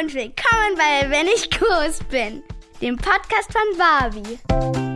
[0.00, 2.42] und willkommen bei Wenn ich groß bin,
[2.82, 4.38] dem Podcast von Barbie.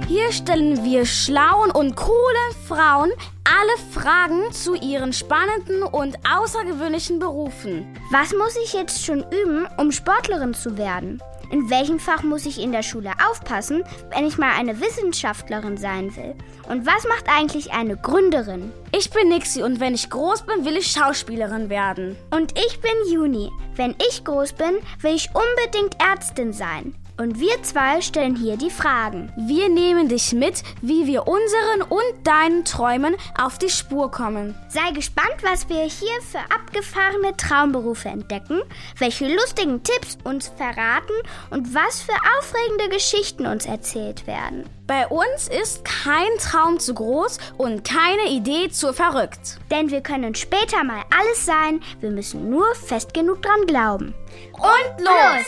[0.07, 3.11] Hier stellen wir schlauen und coolen Frauen
[3.45, 7.97] alle Fragen zu ihren spannenden und außergewöhnlichen Berufen.
[8.11, 11.23] Was muss ich jetzt schon üben, um Sportlerin zu werden?
[11.51, 13.83] In welchem Fach muss ich in der Schule aufpassen,
[14.15, 16.37] wenn ich mal eine Wissenschaftlerin sein will?
[16.69, 18.73] Und was macht eigentlich eine Gründerin?
[18.97, 22.17] Ich bin Nixie und wenn ich groß bin, will ich Schauspielerin werden.
[22.31, 23.51] Und ich bin Juni.
[23.75, 26.95] Wenn ich groß bin, will ich unbedingt Ärztin sein.
[27.21, 29.31] Und wir zwei stellen hier die Fragen.
[29.37, 34.55] Wir nehmen dich mit, wie wir unseren und deinen Träumen auf die Spur kommen.
[34.71, 38.63] Sei gespannt, was wir hier für abgefahrene Traumberufe entdecken,
[38.97, 41.13] welche lustigen Tipps uns verraten
[41.51, 44.65] und was für aufregende Geschichten uns erzählt werden.
[44.87, 49.59] Bei uns ist kein Traum zu groß und keine Idee zu verrückt.
[49.71, 54.15] Denn wir können später mal alles sein, wir müssen nur fest genug dran glauben.
[54.57, 55.45] Und los!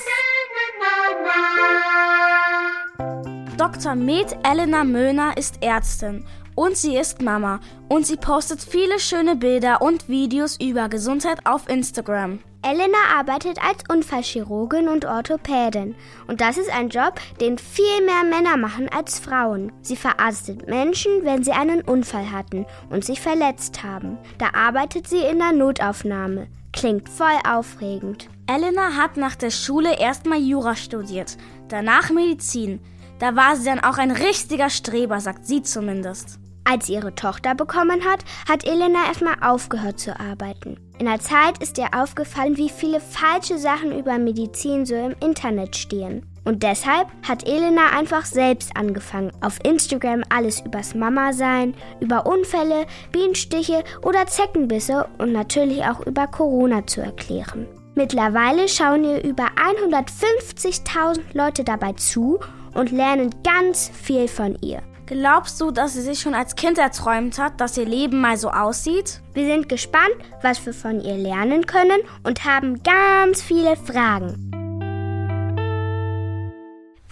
[3.56, 3.95] Dr.
[3.95, 9.83] Med Elena Möhner ist Ärztin und sie ist Mama und sie postet viele schöne Bilder
[9.83, 12.41] und Videos über Gesundheit auf Instagram.
[12.62, 15.95] Elena arbeitet als Unfallchirurgin und Orthopädin
[16.28, 19.73] und das ist ein Job, den viel mehr Männer machen als Frauen.
[19.83, 24.19] Sie verarztet Menschen, wenn sie einen Unfall hatten und sich verletzt haben.
[24.39, 26.48] Da arbeitet sie in der Notaufnahme.
[26.83, 28.28] Klingt voll aufregend.
[28.48, 31.36] Elena hat nach der Schule erstmal Jura studiert,
[31.69, 32.80] danach Medizin.
[33.20, 36.41] Da war sie dann auch ein richtiger Streber, sagt sie zumindest.
[36.64, 40.77] Als sie ihre Tochter bekommen hat, hat Elena erstmal aufgehört zu arbeiten.
[40.98, 45.77] In der Zeit ist ihr aufgefallen, wie viele falsche Sachen über Medizin so im Internet
[45.77, 46.27] stehen.
[46.44, 53.84] Und deshalb hat Elena einfach selbst angefangen, auf Instagram alles übers Mama-Sein, über Unfälle, Bienenstiche
[54.02, 57.66] oder Zeckenbisse und natürlich auch über Corona zu erklären.
[57.94, 62.40] Mittlerweile schauen ihr über 150.000 Leute dabei zu
[62.74, 64.82] und lernen ganz viel von ihr.
[65.06, 68.48] Glaubst du, dass sie sich schon als Kind erträumt hat, dass ihr Leben mal so
[68.48, 69.20] aussieht?
[69.34, 74.51] Wir sind gespannt, was wir von ihr lernen können und haben ganz viele Fragen.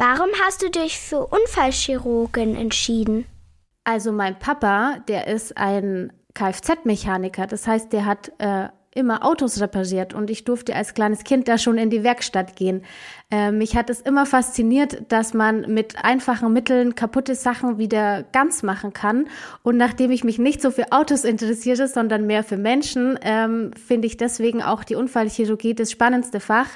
[0.02, 3.26] Warum hast du dich für Unfallchirurgin entschieden?
[3.84, 7.46] Also mein Papa, der ist ein Kfz-Mechaniker.
[7.46, 11.58] Das heißt, der hat äh, immer Autos repariert und ich durfte als kleines Kind da
[11.58, 12.82] schon in die Werkstatt gehen.
[13.30, 18.62] Äh, mich hat es immer fasziniert, dass man mit einfachen Mitteln kaputte Sachen wieder ganz
[18.62, 19.28] machen kann.
[19.62, 24.06] Und nachdem ich mich nicht so für Autos interessierte, sondern mehr für Menschen, ähm, finde
[24.06, 26.68] ich deswegen auch die Unfallchirurgie das spannendste Fach,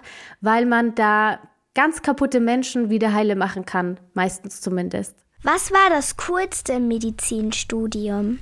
[0.43, 1.39] weil man da
[1.75, 5.15] ganz kaputte Menschen wieder heile machen kann, meistens zumindest.
[5.43, 8.39] Was war das coolste im Medizinstudium?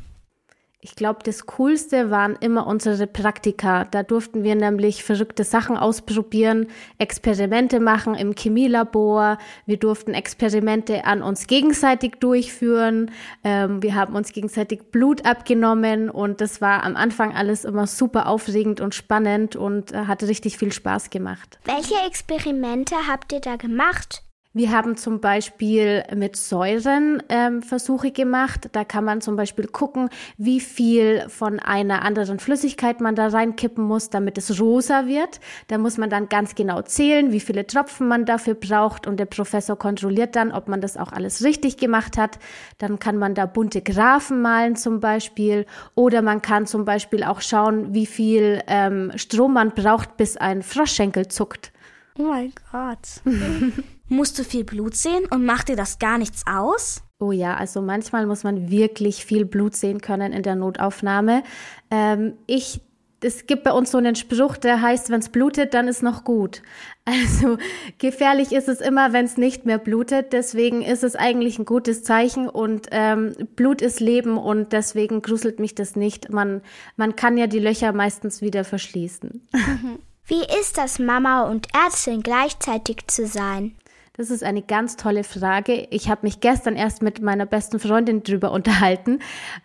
[0.84, 3.84] Ich glaube, das Coolste waren immer unsere Praktika.
[3.84, 6.66] Da durften wir nämlich verrückte Sachen ausprobieren,
[6.98, 9.38] Experimente machen im Chemielabor.
[9.64, 13.12] Wir durften Experimente an uns gegenseitig durchführen.
[13.44, 18.26] Ähm, wir haben uns gegenseitig Blut abgenommen und das war am Anfang alles immer super
[18.26, 21.60] aufregend und spannend und äh, hat richtig viel Spaß gemacht.
[21.64, 24.24] Welche Experimente habt ihr da gemacht?
[24.54, 28.68] Wir haben zum Beispiel mit Säuren ähm, Versuche gemacht.
[28.72, 33.82] Da kann man zum Beispiel gucken, wie viel von einer anderen Flüssigkeit man da reinkippen
[33.82, 35.40] muss, damit es rosa wird.
[35.68, 39.06] Da muss man dann ganz genau zählen, wie viele Tropfen man dafür braucht.
[39.06, 42.38] Und der Professor kontrolliert dann, ob man das auch alles richtig gemacht hat.
[42.76, 45.64] Dann kann man da bunte Graphen malen zum Beispiel.
[45.94, 50.62] Oder man kann zum Beispiel auch schauen, wie viel ähm, Strom man braucht, bis ein
[50.62, 51.72] Froschschenkel zuckt.
[52.18, 53.22] Oh mein Gott.
[54.12, 57.02] Musst du viel Blut sehen und macht dir das gar nichts aus?
[57.18, 61.42] Oh ja, also manchmal muss man wirklich viel Blut sehen können in der Notaufnahme.
[61.90, 62.82] Ähm, ich
[63.24, 66.24] es gibt bei uns so einen Spruch, der heißt, wenn es blutet, dann ist noch
[66.24, 66.62] gut.
[67.04, 67.58] Also
[67.98, 70.32] gefährlich ist es immer, wenn es nicht mehr blutet.
[70.32, 75.58] Deswegen ist es eigentlich ein gutes Zeichen und ähm, Blut ist Leben und deswegen gruselt
[75.58, 76.30] mich das nicht.
[76.30, 76.60] Man,
[76.96, 79.48] man kann ja die Löcher meistens wieder verschließen.
[80.26, 83.74] Wie ist das, Mama und Ärztin gleichzeitig zu sein?
[84.14, 85.88] Das ist eine ganz tolle Frage.
[85.88, 89.20] Ich habe mich gestern erst mit meiner besten Freundin drüber unterhalten.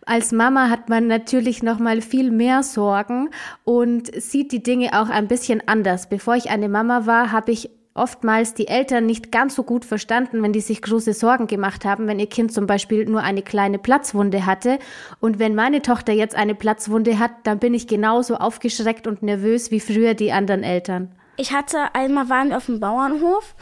[0.06, 3.30] Als Mama hat man natürlich noch mal viel mehr Sorgen
[3.66, 6.08] und sieht die Dinge auch ein bisschen anders.
[6.08, 10.42] Bevor ich eine Mama war, habe ich oftmals die Eltern nicht ganz so gut verstanden,
[10.42, 13.80] wenn die sich große Sorgen gemacht haben, wenn ihr Kind zum Beispiel nur eine kleine
[13.80, 14.80] Platzwunde hatte.
[15.20, 19.72] Und wenn meine Tochter jetzt eine Platzwunde hat, dann bin ich genauso aufgeschreckt und nervös
[19.72, 21.12] wie früher die anderen Eltern.
[21.36, 23.54] Ich hatte einmal waren wir auf dem Bauernhof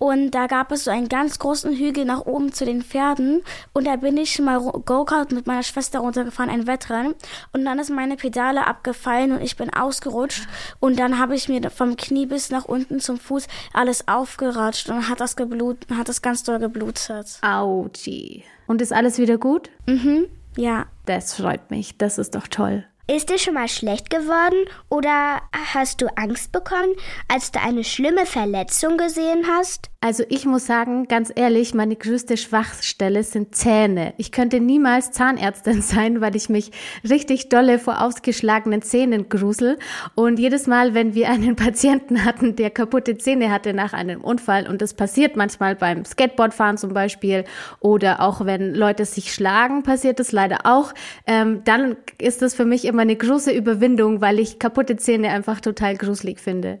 [0.00, 3.42] und da gab es so einen ganz großen Hügel nach oben zu den Pferden
[3.74, 7.14] und da bin ich mal Go-Kart mit meiner Schwester runtergefahren, ein Wettrennen
[7.52, 10.48] und dann ist meine Pedale abgefallen und ich bin ausgerutscht
[10.80, 15.06] und dann habe ich mir vom Knie bis nach unten zum Fuß alles aufgeratscht und
[15.10, 17.38] hat das geblutet, hat das ganz doll geblutet.
[17.42, 18.44] Autschi.
[18.66, 19.68] Und ist alles wieder gut?
[19.86, 20.86] Mhm, ja.
[21.04, 22.86] Das freut mich, das ist doch toll.
[23.10, 25.42] Ist dir schon mal schlecht geworden oder
[25.74, 26.94] hast du Angst bekommen,
[27.26, 29.90] als du eine schlimme Verletzung gesehen hast?
[30.02, 34.14] Also ich muss sagen, ganz ehrlich, meine größte Schwachstelle sind Zähne.
[34.16, 36.70] Ich könnte niemals Zahnärztin sein, weil ich mich
[37.06, 39.78] richtig dolle vor ausgeschlagenen Zähnen grusel.
[40.14, 44.66] Und jedes Mal, wenn wir einen Patienten hatten, der kaputte Zähne hatte nach einem Unfall,
[44.68, 47.44] und das passiert manchmal beim Skateboardfahren zum Beispiel,
[47.80, 50.94] oder auch wenn Leute sich schlagen, passiert das leider auch,
[51.26, 55.60] ähm, dann ist das für mich immer eine große Überwindung, weil ich kaputte Zähne einfach
[55.60, 56.80] total gruselig finde.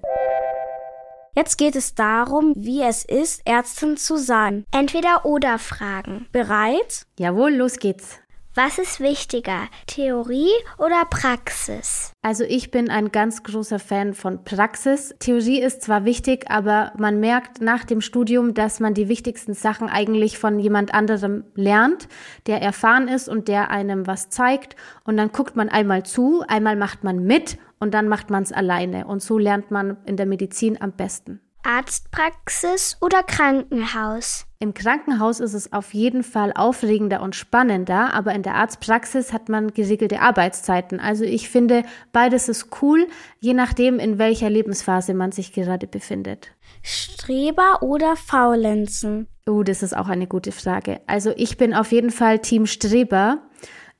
[1.34, 4.64] Jetzt geht es darum, wie es ist, Ärztin zu sein.
[4.72, 6.26] Entweder oder Fragen.
[6.32, 7.06] Bereit?
[7.18, 8.18] Jawohl, los geht's.
[8.62, 12.12] Was ist wichtiger, Theorie oder Praxis?
[12.20, 15.14] Also ich bin ein ganz großer Fan von Praxis.
[15.18, 19.88] Theorie ist zwar wichtig, aber man merkt nach dem Studium, dass man die wichtigsten Sachen
[19.88, 22.06] eigentlich von jemand anderem lernt,
[22.46, 24.76] der erfahren ist und der einem was zeigt.
[25.04, 28.52] Und dann guckt man einmal zu, einmal macht man mit und dann macht man es
[28.52, 29.06] alleine.
[29.06, 31.40] Und so lernt man in der Medizin am besten.
[31.62, 34.49] Arztpraxis oder Krankenhaus?
[34.62, 39.48] Im Krankenhaus ist es auf jeden Fall aufregender und spannender, aber in der Arztpraxis hat
[39.48, 41.00] man geregelte Arbeitszeiten.
[41.00, 43.06] Also ich finde, beides ist cool,
[43.38, 46.50] je nachdem, in welcher Lebensphase man sich gerade befindet.
[46.82, 49.28] Streber oder Faulenzen?
[49.48, 51.00] Oh, das ist auch eine gute Frage.
[51.06, 53.38] Also ich bin auf jeden Fall Team Streber.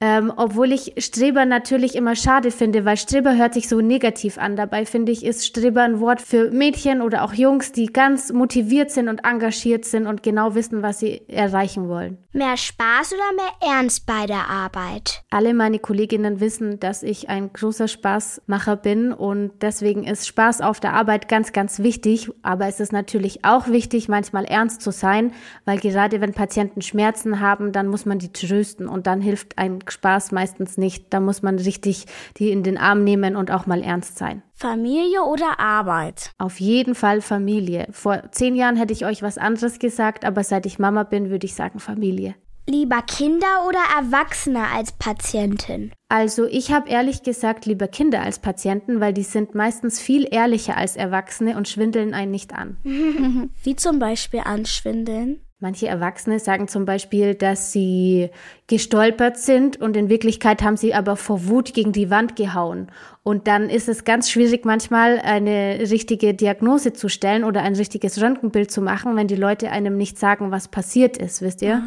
[0.02, 4.56] Ähm, obwohl ich Streber natürlich immer schade finde, weil Streber hört sich so negativ an.
[4.56, 8.91] Dabei finde ich, ist Streber ein Wort für Mädchen oder auch Jungs, die ganz motiviert
[8.91, 12.17] sind und engagiert sind und genau wissen, was sie erreichen wollen.
[12.32, 15.23] Mehr Spaß oder mehr Ernst bei der Arbeit?
[15.31, 20.81] Alle meine Kolleginnen wissen, dass ich ein großer Spaßmacher bin und deswegen ist Spaß auf
[20.81, 22.31] der Arbeit ganz, ganz wichtig.
[22.43, 25.32] Aber es ist natürlich auch wichtig, manchmal ernst zu sein,
[25.67, 29.81] weil gerade wenn Patienten Schmerzen haben, dann muss man die trösten und dann hilft ein
[29.90, 31.12] Spaß meistens nicht.
[31.12, 32.06] Da muss man richtig
[32.37, 34.42] die in den Arm nehmen und auch mal ernst sein.
[34.54, 36.32] Familie oder Arbeit?
[36.38, 37.87] Auf jeden Fall Familie.
[37.92, 41.46] Vor zehn Jahren hätte ich euch was anderes gesagt, aber seit ich Mama bin, würde
[41.46, 42.34] ich sagen Familie.
[42.66, 45.92] Lieber Kinder oder Erwachsene als Patientin?
[46.08, 50.76] Also ich habe ehrlich gesagt lieber Kinder als Patienten, weil die sind meistens viel ehrlicher
[50.76, 52.76] als Erwachsene und schwindeln einen nicht an.
[53.62, 55.40] Wie zum Beispiel anschwindeln?
[55.62, 58.31] Manche Erwachsene sagen zum Beispiel, dass sie
[58.67, 62.91] gestolpert sind und in Wirklichkeit haben sie aber vor Wut gegen die Wand gehauen.
[63.23, 68.23] Und dann ist es ganz schwierig, manchmal eine richtige Diagnose zu stellen oder ein richtiges
[68.23, 71.83] Röntgenbild zu machen, wenn die Leute einem nicht sagen, was passiert ist, wisst ihr?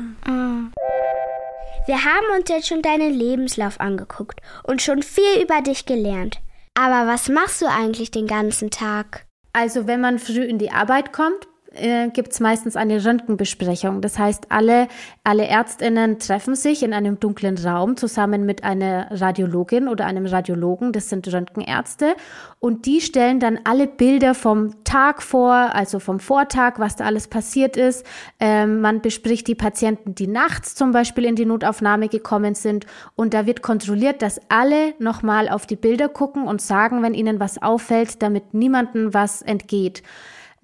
[1.88, 6.42] Wir haben uns jetzt schon deinen Lebenslauf angeguckt und schon viel über dich gelernt.
[6.76, 9.26] Aber was machst du eigentlich den ganzen Tag?
[9.52, 14.02] Also wenn man früh in die Arbeit kommt, äh, gibt es meistens eine Röntgenbesprechung.
[14.02, 14.88] Das heißt, alle,
[15.24, 20.92] alle Ärztinnen treffen sich in einem dunklen Raum zusammen mit einer Radiologin oder einem Radiologen.
[20.92, 22.16] Das sind Röntgenärzte.
[22.60, 27.28] Und die stellen dann alle Bilder vom Tag vor, also vom Vortag, was da alles
[27.28, 28.06] passiert ist.
[28.40, 32.86] Ähm, man bespricht die Patienten, die nachts zum Beispiel in die Notaufnahme gekommen sind.
[33.16, 37.40] Und da wird kontrolliert, dass alle nochmal auf die Bilder gucken und sagen, wenn ihnen
[37.40, 40.04] was auffällt, damit niemandem was entgeht.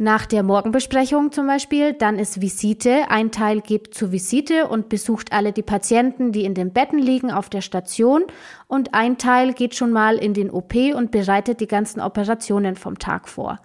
[0.02, 3.10] Nach der Morgenbesprechung zum Beispiel, dann ist Visite.
[3.10, 7.32] Ein Teil geht zur Visite und besucht alle die Patienten, die in den Betten liegen
[7.32, 8.24] auf der Station.
[8.68, 12.98] Und ein Teil geht schon mal in den OP und bereitet die ganzen Operationen vom
[12.98, 13.60] Tag vor.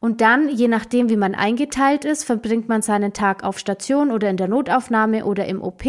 [0.00, 4.30] Und dann, je nachdem, wie man eingeteilt ist, verbringt man seinen Tag auf Station oder
[4.30, 5.82] in der Notaufnahme oder im OP.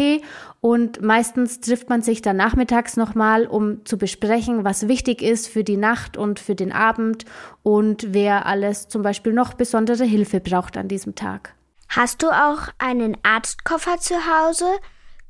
[0.60, 5.62] Und meistens trifft man sich dann nachmittags nochmal, um zu besprechen, was wichtig ist für
[5.62, 7.24] die Nacht und für den Abend
[7.62, 11.54] und wer alles zum Beispiel noch besondere Hilfe braucht an diesem Tag.
[11.88, 14.66] Hast du auch einen Arztkoffer zu Hause?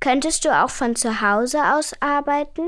[0.01, 2.63] Könntest du auch von zu Hause aus arbeiten?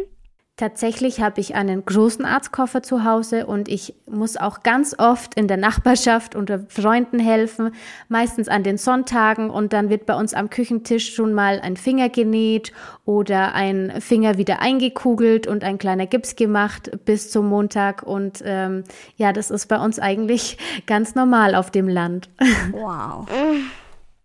[0.56, 5.48] Tatsächlich habe ich einen großen Arztkoffer zu Hause und ich muss auch ganz oft in
[5.48, 7.74] der Nachbarschaft unter Freunden helfen,
[8.08, 12.10] meistens an den Sonntagen und dann wird bei uns am Küchentisch schon mal ein Finger
[12.10, 12.72] genäht
[13.06, 18.84] oder ein Finger wieder eingekugelt und ein kleiner Gips gemacht bis zum Montag und ähm,
[19.16, 22.28] ja, das ist bei uns eigentlich ganz normal auf dem Land.
[22.72, 23.26] Wow.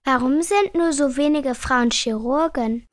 [0.03, 2.85] Warum sind nur so wenige Frauen Chirurgen?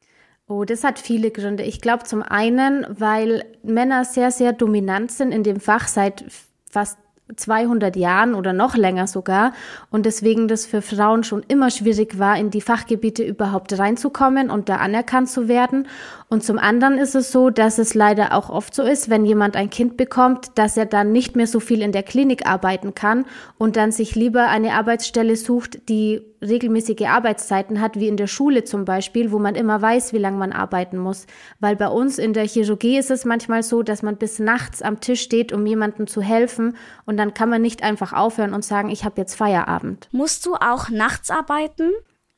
[0.47, 1.63] Oh, das hat viele Gründe.
[1.63, 6.25] Ich glaube zum einen, weil Männer sehr, sehr dominant sind in dem Fach seit
[6.71, 6.99] fast
[7.35, 9.53] 200 Jahren oder noch länger sogar.
[9.91, 14.69] Und deswegen das für Frauen schon immer schwierig war, in die Fachgebiete überhaupt reinzukommen und
[14.69, 15.89] da anerkannt zu werden.
[16.29, 19.57] Und zum anderen ist es so, dass es leider auch oft so ist, wenn jemand
[19.57, 23.25] ein Kind bekommt, dass er dann nicht mehr so viel in der Klinik arbeiten kann
[23.57, 28.65] und dann sich lieber eine Arbeitsstelle sucht, die regelmäßige Arbeitszeiten hat, wie in der Schule
[28.65, 31.27] zum Beispiel, wo man immer weiß, wie lange man arbeiten muss.
[31.61, 35.01] Weil bei uns in der Chirurgie ist es manchmal so, dass man bis nachts am
[35.01, 36.77] Tisch steht, um jemandem zu helfen
[37.07, 40.09] und dann kann man nicht einfach aufhören und sagen, ich habe jetzt Feierabend.
[40.13, 41.91] Musst du auch nachts arbeiten?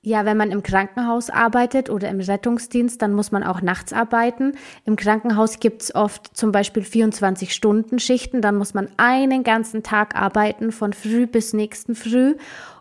[0.03, 4.53] Ja, wenn man im Krankenhaus arbeitet oder im Rettungsdienst, dann muss man auch nachts arbeiten.
[4.85, 8.41] Im Krankenhaus gibt's oft zum Beispiel 24-Stunden-Schichten.
[8.41, 12.37] Dann muss man einen ganzen Tag arbeiten, von früh bis nächsten Früh.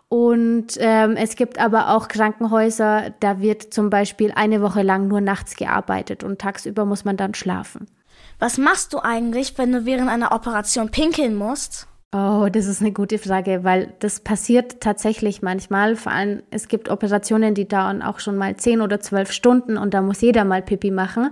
[0.08, 5.20] Und ähm, es gibt aber auch Krankenhäuser, da wird zum Beispiel eine Woche lang nur
[5.20, 7.88] nachts gearbeitet und tagsüber muss man dann schlafen.
[8.38, 11.86] Was machst du eigentlich, wenn du während einer Operation pinkeln musst?
[12.14, 15.96] Oh, das ist eine gute Frage, weil das passiert tatsächlich manchmal.
[15.96, 19.92] Vor allem, es gibt Operationen, die dauern auch schon mal zehn oder zwölf Stunden und
[19.92, 21.30] da muss jeder mal Pipi machen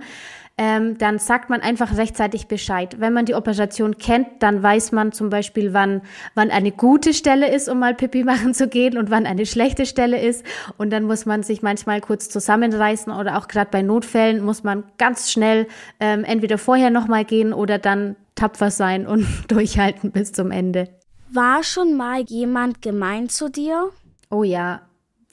[0.57, 2.95] ähm, dann sagt man einfach rechtzeitig Bescheid.
[2.99, 6.01] Wenn man die Operation kennt, dann weiß man zum Beispiel, wann,
[6.33, 9.85] wann eine gute Stelle ist, um mal Pipi machen zu gehen und wann eine schlechte
[9.85, 10.45] Stelle ist.
[10.77, 14.85] Und dann muss man sich manchmal kurz zusammenreißen oder auch gerade bei Notfällen muss man
[14.97, 15.67] ganz schnell
[15.99, 20.87] ähm, entweder vorher nochmal gehen oder dann tapfer sein und durchhalten bis zum Ende.
[21.33, 23.89] War schon mal jemand gemein zu dir?
[24.29, 24.81] Oh ja,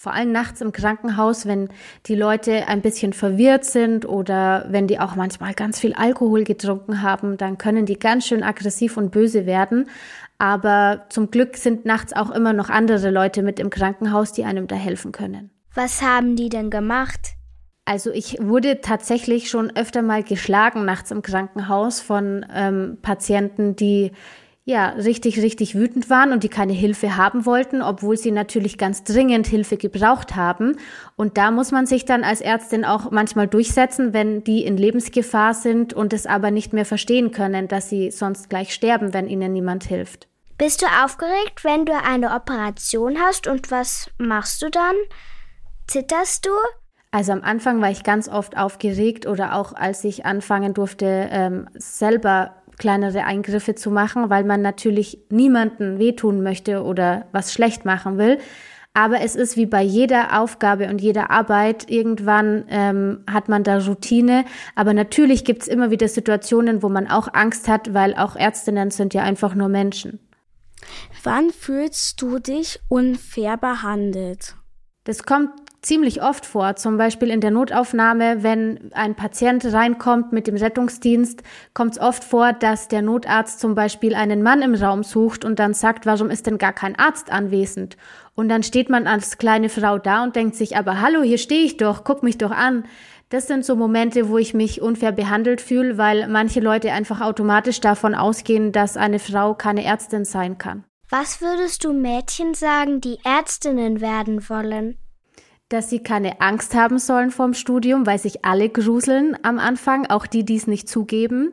[0.03, 1.69] vor allem nachts im Krankenhaus, wenn
[2.07, 7.03] die Leute ein bisschen verwirrt sind oder wenn die auch manchmal ganz viel Alkohol getrunken
[7.03, 9.89] haben, dann können die ganz schön aggressiv und böse werden.
[10.39, 14.67] Aber zum Glück sind nachts auch immer noch andere Leute mit im Krankenhaus, die einem
[14.67, 15.53] da helfen können.
[15.73, 17.35] Was haben die denn gemacht?
[17.85, 24.11] Also ich wurde tatsächlich schon öfter mal geschlagen nachts im Krankenhaus von ähm, Patienten, die
[24.65, 29.03] ja, richtig, richtig wütend waren und die keine Hilfe haben wollten, obwohl sie natürlich ganz
[29.03, 30.77] dringend Hilfe gebraucht haben.
[31.17, 35.55] Und da muss man sich dann als Ärztin auch manchmal durchsetzen, wenn die in Lebensgefahr
[35.55, 39.53] sind und es aber nicht mehr verstehen können, dass sie sonst gleich sterben, wenn ihnen
[39.53, 40.29] niemand hilft.
[40.59, 44.95] Bist du aufgeregt, wenn du eine Operation hast und was machst du dann?
[45.89, 46.51] Zitterst du?
[47.11, 51.69] Also am Anfang war ich ganz oft aufgeregt oder auch als ich anfangen durfte, ähm,
[51.75, 58.19] selber kleinere Eingriffe zu machen, weil man natürlich niemanden wehtun möchte oder was schlecht machen
[58.19, 58.39] will.
[58.95, 63.79] Aber es ist wie bei jeder Aufgabe und jeder Arbeit, irgendwann ähm, hat man da
[63.79, 64.45] Routine.
[64.75, 68.91] Aber natürlich gibt es immer wieder Situationen, wo man auch Angst hat, weil auch Ärztinnen
[68.91, 70.21] sind ja einfach nur Menschen.
[71.23, 74.57] Wann fühlst du dich unfair behandelt?
[75.05, 75.51] Das kommt
[75.83, 81.43] ziemlich oft vor, zum Beispiel in der Notaufnahme, wenn ein Patient reinkommt mit dem Rettungsdienst,
[81.75, 85.59] kommt es oft vor, dass der Notarzt zum Beispiel einen Mann im Raum sucht und
[85.59, 87.97] dann sagt, warum ist denn gar kein Arzt anwesend?
[88.35, 91.65] Und dann steht man als kleine Frau da und denkt sich, aber hallo, hier stehe
[91.65, 92.85] ich doch, guck mich doch an.
[93.29, 97.81] Das sind so Momente, wo ich mich unfair behandelt fühle, weil manche Leute einfach automatisch
[97.81, 100.85] davon ausgehen, dass eine Frau keine Ärztin sein kann.
[101.09, 104.97] Was würdest du Mädchen sagen, die Ärztinnen werden wollen?
[105.73, 110.27] Dass sie keine Angst haben sollen vorm Studium, weil sich alle gruseln am Anfang, auch
[110.27, 111.53] die, die es nicht zugeben.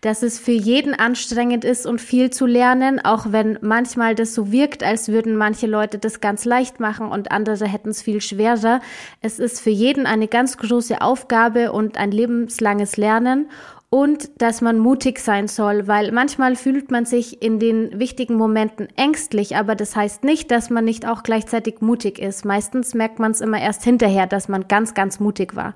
[0.00, 4.50] Dass es für jeden anstrengend ist und viel zu lernen, auch wenn manchmal das so
[4.50, 8.80] wirkt, als würden manche Leute das ganz leicht machen und andere hätten es viel schwerer.
[9.20, 13.48] Es ist für jeden eine ganz große Aufgabe und ein lebenslanges Lernen
[13.90, 18.88] und dass man mutig sein soll, weil manchmal fühlt man sich in den wichtigen Momenten
[18.96, 22.44] ängstlich, aber das heißt nicht, dass man nicht auch gleichzeitig mutig ist.
[22.44, 25.74] Meistens merkt man es immer erst hinterher, dass man ganz, ganz mutig war.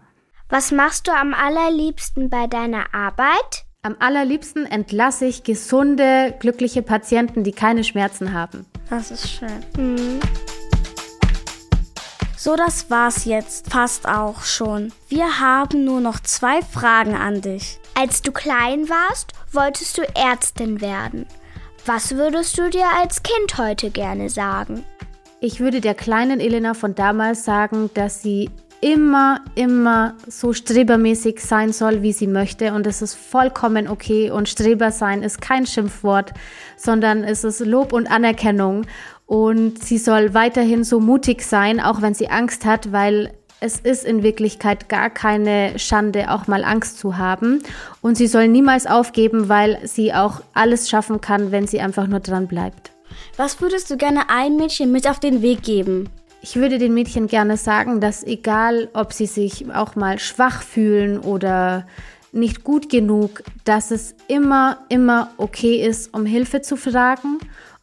[0.51, 3.65] Was machst du am allerliebsten bei deiner Arbeit?
[3.83, 8.67] Am allerliebsten entlasse ich gesunde, glückliche Patienten, die keine Schmerzen haben.
[8.91, 9.49] Das ist schön.
[9.77, 10.21] Mhm.
[12.45, 14.93] So, das war's jetzt fast auch schon.
[15.09, 17.79] Wir haben nur noch zwei Fragen an dich.
[17.95, 21.27] Als du klein warst, wolltest du Ärztin werden.
[21.87, 24.85] Was würdest du dir als Kind heute gerne sagen?
[25.39, 28.51] Ich würde der kleinen Elena von damals sagen, dass sie
[28.83, 32.75] immer, immer so strebermäßig sein soll, wie sie möchte.
[32.75, 34.31] Und es ist vollkommen okay.
[34.31, 36.33] Und Streber sein ist kein Schimpfwort,
[36.77, 38.85] sondern es ist Lob und Anerkennung.
[39.33, 44.05] Und sie soll weiterhin so mutig sein, auch wenn sie Angst hat, weil es ist
[44.05, 47.63] in Wirklichkeit gar keine Schande, auch mal Angst zu haben.
[48.03, 52.21] Und sie soll niemals aufgeben, weil sie auch alles schaffen kann, wenn sie einfach nur
[52.21, 52.91] dran bleibt.
[53.39, 56.11] Was würdest du gerne ein Mädchen mit auf den Weg geben?
[56.43, 61.19] Ich würde den Mädchen gerne sagen, dass egal, ob sie sich auch mal schwach fühlen
[61.19, 61.87] oder
[62.33, 67.39] nicht gut genug, dass es immer, immer okay ist, um Hilfe zu fragen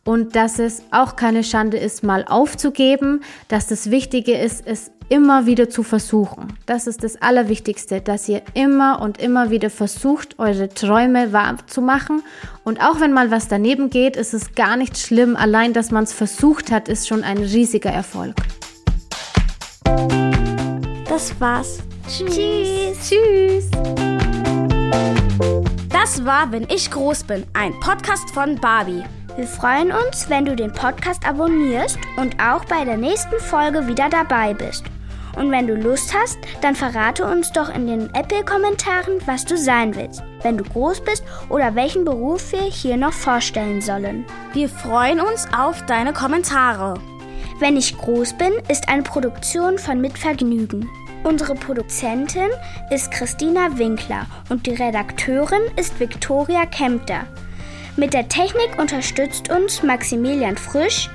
[0.06, 5.46] und dass es auch keine Schande ist, mal aufzugeben, dass das Wichtige ist, es immer
[5.46, 6.54] wieder zu versuchen.
[6.66, 11.82] Das ist das Allerwichtigste, dass ihr immer und immer wieder versucht, eure Träume wahr zu
[11.82, 12.24] machen.
[12.64, 15.36] Und auch wenn mal was daneben geht, ist es gar nicht schlimm.
[15.36, 18.36] Allein, dass man es versucht hat, ist schon ein riesiger Erfolg.
[21.08, 21.80] Das war's.
[22.08, 22.98] Tschüss.
[23.08, 23.70] Tschüss.
[25.90, 29.04] Das war Wenn ich groß bin, ein Podcast von Barbie.
[29.40, 34.10] Wir freuen uns, wenn du den Podcast abonnierst und auch bei der nächsten Folge wieder
[34.10, 34.84] dabei bist.
[35.38, 39.96] Und wenn du Lust hast, dann verrate uns doch in den Apple-Kommentaren, was du sein
[39.96, 44.26] willst, wenn du groß bist oder welchen Beruf wir hier noch vorstellen sollen.
[44.52, 46.96] Wir freuen uns auf deine Kommentare.
[47.62, 50.90] Wenn ich groß bin, ist eine Produktion von Mitvergnügen.
[51.24, 52.50] Unsere Produzentin
[52.92, 57.26] ist Christina Winkler und die Redakteurin ist Viktoria Kempter.
[58.00, 61.10] Mit der Technik unterstützt uns Maximilian Frisch,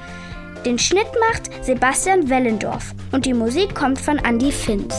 [0.66, 4.94] den Schnitt macht Sebastian Wellendorf und die Musik kommt von Andy Finz.